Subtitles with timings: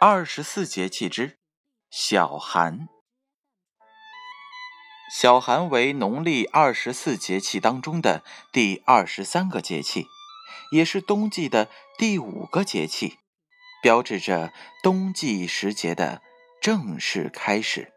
[0.00, 1.38] 二十四节气之
[1.88, 2.88] 小寒。
[5.16, 10.06] 小寒为农历二十四节气当中的第二十三个节气，
[10.72, 13.18] 也是冬季的第五个节气，
[13.80, 16.20] 标志着冬季时节的
[16.60, 17.92] 正式开始。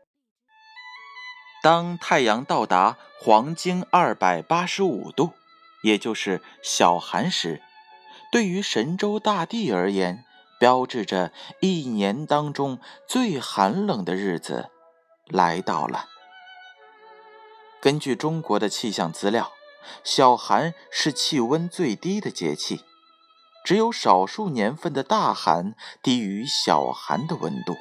[1.63, 5.33] 当太阳到达黄经二百八十五度，
[5.81, 7.63] 也就是小寒时，
[8.31, 10.23] 对于神州大地而言，
[10.59, 14.69] 标志着一年当中最寒冷的日子
[15.25, 16.05] 来到了。
[17.79, 19.51] 根据中国的气象资料，
[20.03, 22.83] 小寒是气温最低的节气，
[23.63, 27.75] 只有少数年份的大寒低于小寒的温度。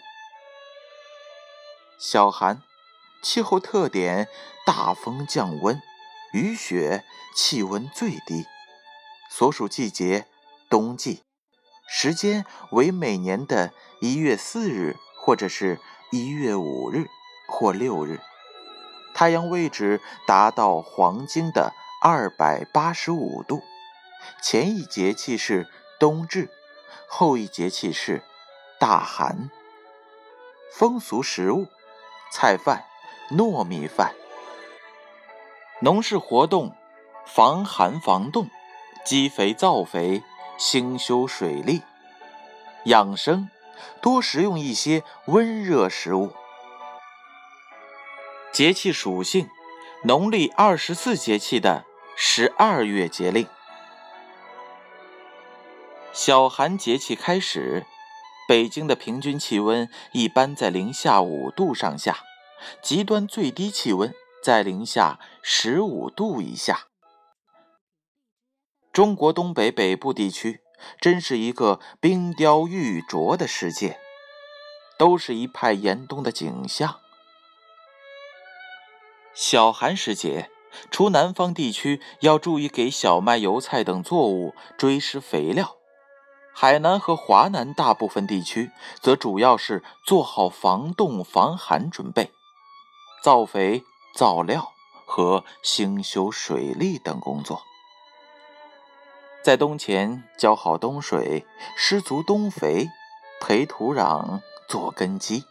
[1.99, 2.63] 小寒
[3.23, 4.29] 气候特点：
[4.67, 5.81] 大风降温，
[6.33, 7.05] 雨雪，
[7.35, 8.45] 气温最低。
[9.31, 10.27] 所属季节：
[10.69, 11.26] 冬季。
[11.87, 17.07] 时间为每年的一月四日，或者是一月五日
[17.49, 18.21] 或六日。
[19.15, 23.63] 太阳位置达到黄经的二百八十五度。
[24.43, 26.51] 前一节气是冬至，
[27.09, 28.23] 后一节气是
[28.79, 29.51] 大寒。
[30.73, 31.69] 风俗食物：
[32.33, 32.85] 菜饭、
[33.31, 34.15] 糯米饭。
[35.81, 36.75] 农事活动：
[37.25, 38.51] 防寒防冻，
[39.05, 40.23] 积肥造肥。
[40.59, 41.83] 兴修水利，
[42.85, 43.51] 养生
[44.01, 46.33] 多食用一些温热食物。
[48.53, 49.49] 节气属性：
[50.05, 51.85] 农历二十四节气的
[52.17, 53.47] 十二月节令。
[56.13, 57.85] 小寒节气开始，
[58.49, 62.21] 北京的平均气温一般在零下五度上下，
[62.81, 66.87] 极端最低气温在零下十五度以下。
[68.97, 70.63] 中国东北北部地区
[71.03, 74.01] 真是一个冰雕玉琢的世界，
[74.99, 76.99] 都是一派严冬的景象。
[79.35, 80.51] 小寒时节，
[80.91, 85.77] 除南方地区要注意给小麦、油菜等作物追施肥料，
[86.55, 88.71] 海南和华南大部分地区
[89.03, 92.31] 则主要是做好防冻防寒准备，
[93.23, 93.85] 造肥、
[94.15, 94.73] 造料
[95.05, 97.61] 和兴修水利等工作。
[99.47, 101.47] 在冬前浇好冬水，
[101.77, 102.89] 施足冬肥，
[103.41, 105.45] 培土壤做根基。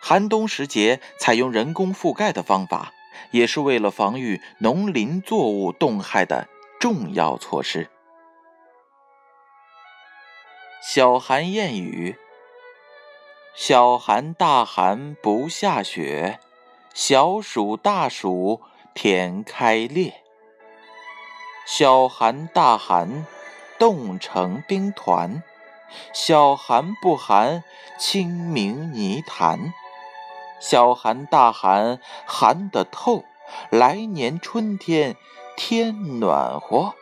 [0.00, 2.92] 寒冬时节采用人工覆盖的方法，
[3.32, 6.46] 也是为了防御农林作物冻害的
[6.78, 7.90] 重要措施。
[10.80, 12.16] 小寒谚语：
[13.56, 16.38] 小寒大寒不下雪，
[16.94, 18.60] 小暑大暑
[18.94, 20.21] 天开裂。
[21.64, 23.24] 小寒大寒，
[23.78, 25.42] 冻成冰团；
[26.12, 27.62] 小寒不寒，
[27.98, 29.72] 清明泥潭；
[30.60, 33.24] 小寒大寒，寒得透；
[33.70, 35.16] 来年春天，
[35.56, 36.94] 天暖和。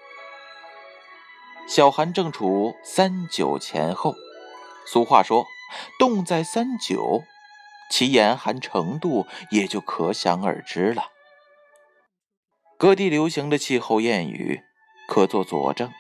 [1.66, 4.14] 小寒正处三九前后，
[4.86, 5.46] 俗话说
[5.98, 7.22] ：“冻在三九”，
[7.90, 11.04] 其严寒程度也就可想而知了。
[12.80, 14.62] 各地流行的气候谚语
[15.06, 15.92] 可作佐证，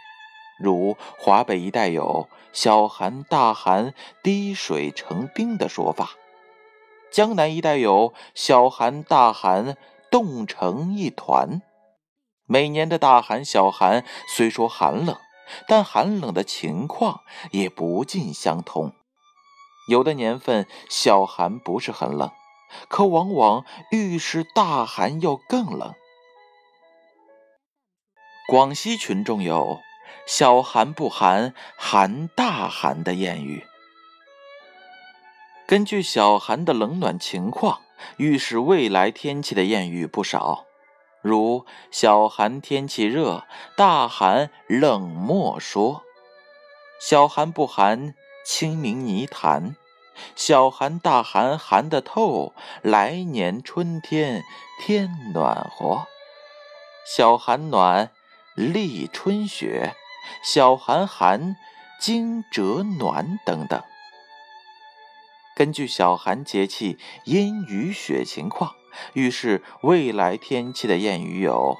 [0.58, 3.92] 如华北一带有“小寒大寒，
[4.22, 6.16] 滴水成冰”的说法；
[7.12, 9.76] 江南一带有“小寒大寒，
[10.10, 11.60] 冻成一团”。
[12.48, 14.02] 每年的大寒、小寒
[14.34, 15.14] 虽说寒冷，
[15.68, 17.20] 但寒冷的情况
[17.50, 18.94] 也不尽相同。
[19.86, 22.30] 有的年份小寒不是很冷，
[22.88, 25.92] 可往往预示大寒要更冷。
[28.50, 29.80] 广西群众有
[30.26, 33.64] “小寒不寒，寒大寒”的谚语。
[35.68, 37.82] 根据小寒的冷暖情况，
[38.16, 40.64] 预示未来天气的谚语不少，
[41.22, 43.44] 如“小寒天气热，
[43.76, 46.02] 大寒冷莫说
[47.00, 49.76] ”；“小寒不寒，清明泥潭
[50.34, 54.42] ”；“小寒大寒，寒得透，来年春天
[54.80, 56.08] 天暖和
[57.06, 58.10] ”；“小寒暖。”
[58.60, 59.94] 立春雪，
[60.42, 61.56] 小寒寒，
[61.98, 63.82] 惊蛰暖等等。
[65.56, 68.74] 根据小寒节气阴雨雪情况，
[69.14, 71.78] 预示未来天气的谚语有：“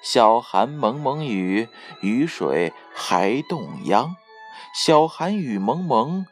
[0.00, 1.68] 小寒蒙蒙雨，
[2.02, 4.14] 雨水还冻秧；
[4.72, 6.24] 小寒雨蒙蒙，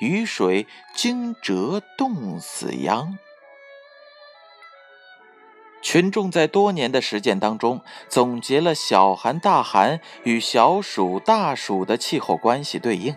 [0.00, 3.18] 雨水惊蛰冻死秧。”
[5.94, 13.16] 群众在多年的实践当中，总结了小寒、大寒与小暑、大暑的气候关系对应。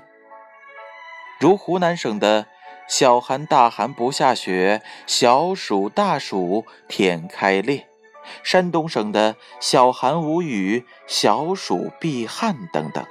[1.39, 2.45] 如湖南省的
[2.87, 7.87] “小寒大寒不下雪，小暑大暑天开裂”，
[8.45, 13.03] 山东省的“小寒无雨，小暑必旱”等等。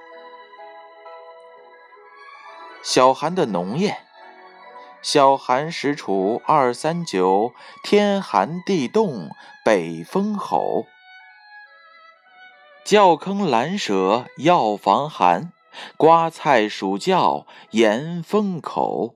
[2.85, 3.99] 小寒的农业
[5.09, 7.53] ：“小寒时处二三九，
[7.85, 9.31] 天寒地冻
[9.65, 10.85] 北风吼。
[12.85, 15.53] 窖坑懒舍要防寒。”
[15.97, 19.15] 瓜菜暑窖严风口，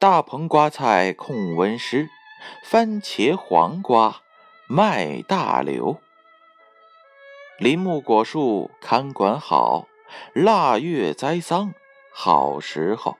[0.00, 2.08] 大棚瓜菜控温湿，
[2.64, 4.22] 番茄黄瓜
[4.66, 6.00] 卖大流。
[7.60, 9.86] 林木果树看管好，
[10.34, 11.72] 腊月栽桑
[12.12, 13.16] 好时候。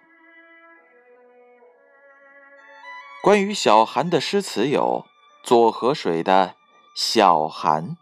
[3.26, 5.04] 关于小寒的诗词有：
[5.42, 6.54] 左河水的
[6.94, 7.96] 小寒。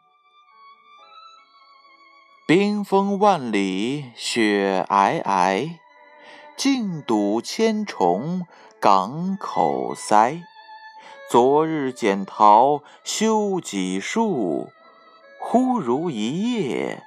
[2.46, 5.78] 冰封万里雪皑皑，
[6.58, 8.46] 静堵千重
[8.78, 10.42] 港口塞。
[11.30, 14.68] 昨日剪桃休几树，
[15.40, 17.02] 忽如一夜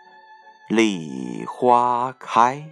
[0.67, 2.67] 梨花开。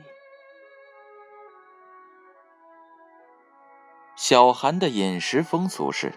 [4.15, 6.13] 小寒的饮食风俗是：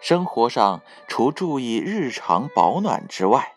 [0.00, 3.52] 生活上除注意日常保暖之外。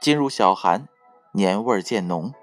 [0.00, 0.88] 进入小寒，
[1.30, 2.34] 年味儿渐浓，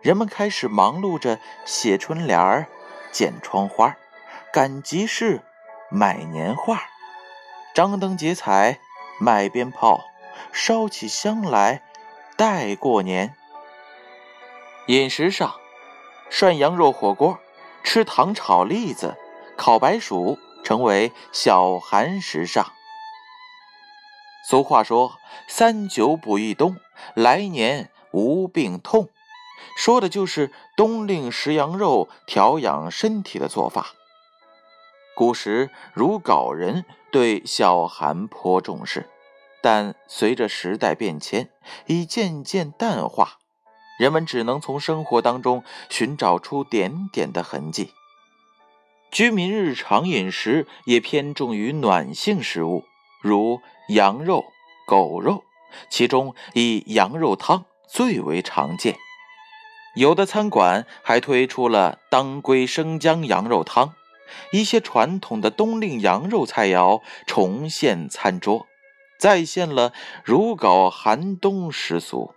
[0.00, 2.66] 人们开始忙碌着写春联儿、
[3.10, 3.96] 剪窗花、
[4.50, 5.42] 赶集市、
[5.90, 6.80] 买年画，
[7.74, 8.78] 张灯结彩、
[9.20, 10.00] 买鞭炮、
[10.52, 11.82] 烧起香来
[12.38, 13.34] 待过年。
[14.86, 15.54] 饮食上，
[16.30, 17.38] 涮羊肉火锅、
[17.82, 19.16] 吃糖炒栗子、
[19.56, 22.72] 烤白薯成为小寒时尚。
[24.48, 26.76] 俗话说：“三九补一冬，
[27.14, 29.08] 来年无病痛。”
[29.76, 33.94] 说的就是冬令食羊肉调养身体的做法。
[35.14, 39.08] 古时如皋人对小寒颇重视，
[39.62, 41.50] 但随着时代变迁，
[41.86, 43.38] 已渐渐淡化，
[44.02, 47.92] 人们只能从生活当中寻找出点点的痕迹。
[49.12, 52.82] 居民日常饮食也偏重于暖性食物，
[53.20, 53.60] 如。
[53.88, 54.44] 羊肉、
[54.86, 55.44] 狗肉，
[55.90, 58.96] 其中以羊肉汤最为常见。
[59.94, 63.92] 有的餐馆还推出了当归生姜羊肉汤，
[64.52, 68.66] 一些传统的冬令羊肉菜肴重现餐桌，
[69.18, 69.92] 再现了
[70.24, 72.34] 如皋寒冬食俗。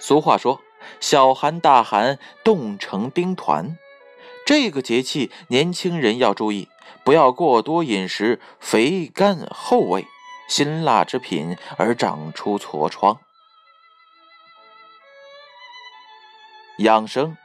[0.00, 0.60] 俗话说
[0.98, 3.78] ：“小寒大寒，冻成冰团。”
[4.44, 6.68] 这个节气，年轻人要注意。
[7.04, 10.06] 不要过多饮食肥甘厚味、
[10.48, 13.18] 辛辣之品而长出痤疮。
[16.78, 17.36] 养生，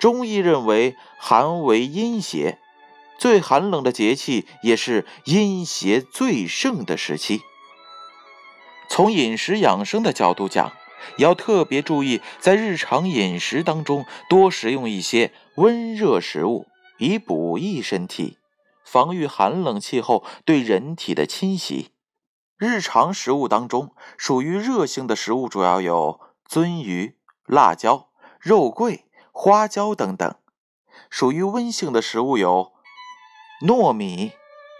[0.00, 2.58] 中医认为寒为阴邪，
[3.18, 7.42] 最寒冷的节气也是阴邪最盛的时期。
[8.88, 10.72] 从饮食养生的角度讲，
[11.18, 16.66] 要特别注意在日常饮食当中多食用一些温热食物，
[16.98, 18.38] 以补益身体。
[18.84, 21.92] 防御寒冷气候对人体的侵袭。
[22.56, 30.36] 日常食物当中，属于热性的食物主要有鳟鱼、辣椒、肉桂、花椒等等；
[31.10, 32.72] 属于温性的食物有
[33.66, 34.32] 糯米、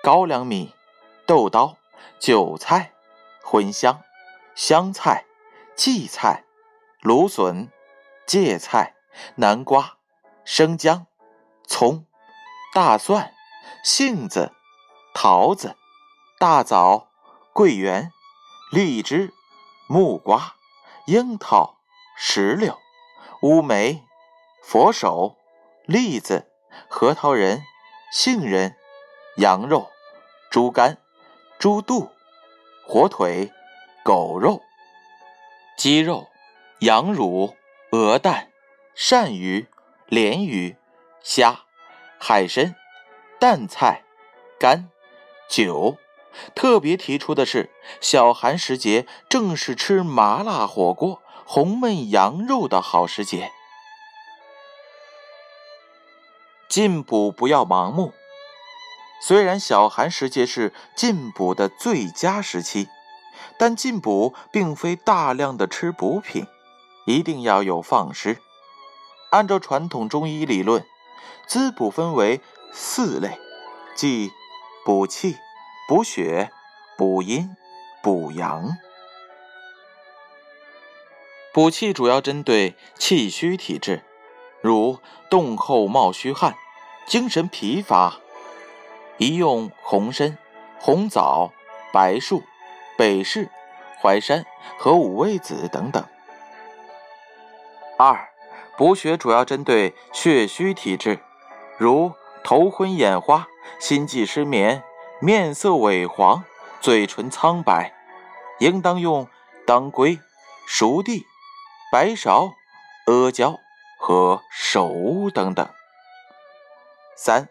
[0.02, 0.72] 高粱米、
[1.26, 1.76] 豆刀、
[2.18, 2.92] 韭菜、
[3.42, 4.00] 茴香、
[4.54, 5.25] 香菜、
[5.76, 6.44] 荠菜、
[7.00, 7.70] 芦笋、
[8.26, 8.94] 芥菜、
[9.36, 9.98] 南瓜、
[10.44, 11.06] 生姜、
[11.66, 12.06] 葱、
[12.74, 13.36] 大蒜。
[13.82, 14.50] 杏子、
[15.14, 15.76] 桃子、
[16.40, 17.06] 大枣、
[17.52, 18.10] 桂圆、
[18.72, 19.32] 荔枝、
[19.88, 20.56] 木瓜、
[21.06, 21.76] 樱桃、
[22.16, 22.76] 石榴、
[23.42, 24.04] 乌梅、
[24.60, 25.36] 佛手、
[25.84, 26.50] 栗子、
[26.88, 27.62] 核桃仁、
[28.12, 28.74] 杏仁、
[29.36, 29.88] 羊肉、
[30.50, 30.98] 猪肝、
[31.60, 32.10] 猪肚、
[32.88, 33.52] 火腿、
[34.02, 34.62] 狗肉、
[35.76, 36.28] 鸡肉、
[36.80, 37.54] 羊乳、
[37.92, 38.50] 鹅蛋、
[38.96, 39.68] 鳝鱼、
[40.08, 40.76] 鲢鱼、
[41.22, 41.60] 虾、
[42.18, 42.74] 海参。
[43.38, 44.02] 淡菜、
[44.58, 44.88] 干、
[45.46, 45.98] 酒，
[46.54, 47.68] 特别提出的是，
[48.00, 53.52] 小寒时节正是吃麻辣火锅、红焖羊肉的好时节。
[56.66, 58.14] 进补不要盲目，
[59.20, 62.88] 虽然小寒时节是进补的最佳时期，
[63.58, 66.46] 但进补并非大量的吃补品，
[67.06, 68.38] 一定要有放矢。
[69.30, 70.84] 按照传统中医理论，
[71.46, 72.40] 滋补分为。
[72.78, 73.38] 四类，
[73.94, 74.30] 即
[74.84, 75.36] 补气、
[75.88, 76.50] 补血、
[76.98, 77.56] 补阴、
[78.02, 78.76] 补阳。
[81.54, 84.04] 补气主要针对气虚体质，
[84.60, 84.98] 如
[85.30, 86.54] 冻后冒虚汗、
[87.06, 88.18] 精神疲乏，
[89.16, 90.36] 宜用红参、
[90.78, 91.50] 红枣、
[91.94, 92.42] 白术、
[92.96, 93.50] 北市、
[94.00, 94.44] 淮山
[94.78, 96.04] 和五味子等等。
[97.98, 98.28] 二、
[98.76, 101.18] 补血主要针对血虚体质，
[101.78, 102.12] 如
[102.44, 103.46] 头昏眼花、
[103.78, 104.82] 心悸失眠、
[105.20, 106.44] 面色萎黄、
[106.80, 107.92] 嘴唇苍白，
[108.60, 109.28] 应当用
[109.66, 110.18] 当归、
[110.66, 111.26] 熟地。
[111.92, 112.52] 白芍、
[113.06, 113.60] 阿胶
[113.98, 115.66] 和首乌等等。
[117.16, 117.48] 三、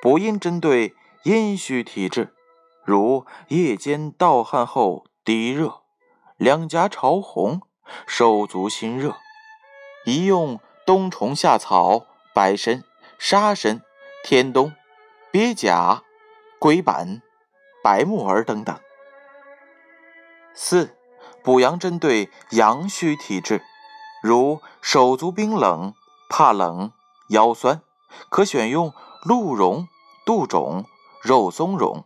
[0.00, 2.34] 补阴针对阴虚体质，
[2.86, 5.82] 如夜间盗汗后低热、
[6.36, 7.60] 两颊潮红、
[8.06, 9.16] 手足心热，
[10.04, 12.84] 宜用冬虫夏草、白参、
[13.18, 13.82] 沙参、
[14.24, 14.72] 天冬、
[15.32, 16.04] 鳖甲、
[16.60, 17.20] 龟板、
[17.82, 18.78] 白木耳等等。
[20.54, 20.92] 四。
[21.42, 23.62] 补阳针对阳虚体质，
[24.20, 25.94] 如手足冰冷、
[26.28, 26.90] 怕冷、
[27.28, 27.82] 腰酸，
[28.28, 29.86] 可选用鹿茸、
[30.24, 30.84] 杜仲、
[31.22, 32.02] 肉松茸；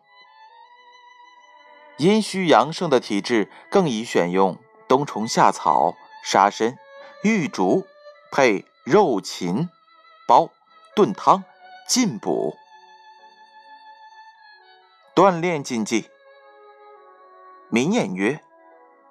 [2.00, 4.56] 阴虚阳盛的体质更宜选用
[4.88, 6.78] 冬虫夏草、沙参、
[7.22, 7.86] 玉竹
[8.32, 9.68] 配肉禽
[10.26, 10.48] 煲
[10.96, 11.44] 炖汤
[11.86, 12.56] 进补。
[15.14, 16.08] 锻炼禁忌：
[17.68, 18.42] 民谚曰。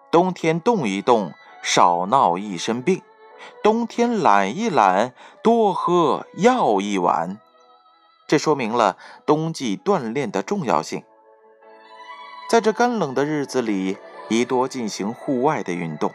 [0.09, 3.03] 冬天动一动，少闹一身病；
[3.61, 7.39] 冬天懒一懒，多喝药一碗。
[8.27, 11.03] 这说明了冬季锻炼的重要性。
[12.49, 16.11] 在这干冷的日子里，宜多进行户外的运动，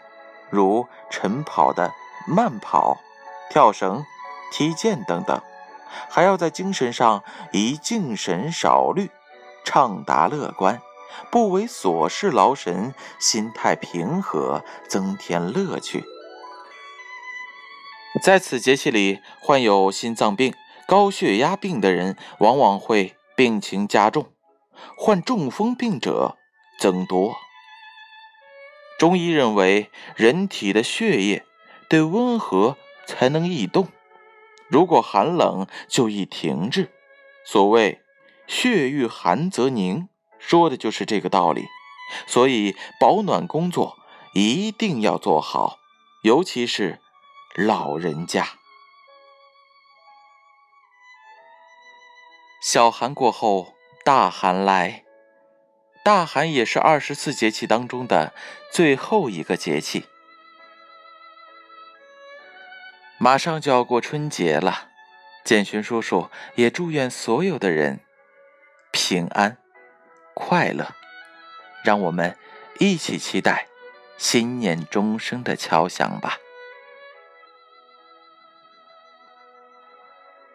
[0.50, 1.92] 如晨跑的
[2.26, 2.98] 慢跑、
[3.50, 4.04] 跳绳、
[4.50, 5.40] 踢毽等等。
[6.10, 7.22] 还要在精神上
[7.52, 9.10] 宜静神少虑，
[9.64, 10.82] 畅达乐观。
[11.30, 16.04] 不为琐事劳神，心态平和，增添乐趣。
[18.20, 20.52] 在此节气里，患有心脏病、
[20.88, 24.26] 高血压病的人往往会病情加重，
[24.96, 26.36] 患中风病者
[26.78, 27.36] 增多。
[28.98, 31.44] 中医认为，人体的血液
[31.88, 32.76] 得温和
[33.06, 33.88] 才能易动，
[34.68, 36.90] 如果寒冷就易停滞。
[37.44, 38.00] 所谓
[38.46, 40.08] “血遇寒则凝”。
[40.38, 41.64] 说的就是这个道理，
[42.26, 43.96] 所以保暖工作
[44.34, 45.78] 一定要做好，
[46.22, 47.00] 尤其是
[47.54, 48.46] 老人家。
[52.62, 53.73] 小寒过后，
[54.04, 55.02] 大寒来，
[56.04, 58.34] 大寒也是二十四节气当中的
[58.70, 60.04] 最后一个节气。
[63.16, 64.90] 马上就要过春节了，
[65.42, 68.00] 建勋叔叔也祝愿所有的人
[68.92, 69.56] 平安。
[70.34, 70.94] 快乐，
[71.82, 72.36] 让我们
[72.80, 73.68] 一起期待
[74.18, 76.36] 新年钟声的敲响吧。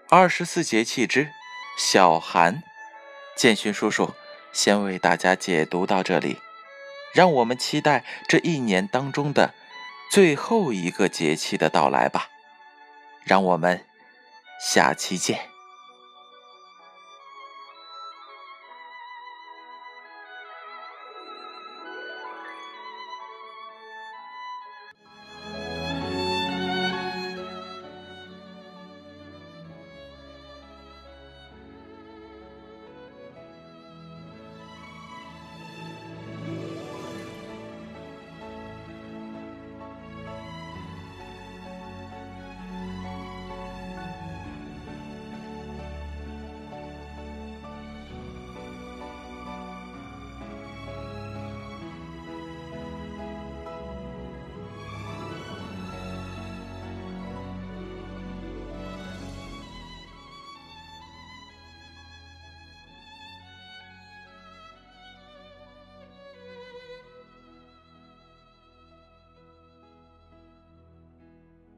[0.10, 1.32] 二十四节气之
[1.78, 2.62] 小寒，
[3.40, 4.14] 建勋叔叔
[4.52, 6.42] 先为大家解读到这里，
[7.14, 9.54] 让我们期待这一年当中的
[10.12, 12.28] 最后一个节气的到来吧。
[13.24, 13.86] 让我们
[14.60, 15.49] 下期见。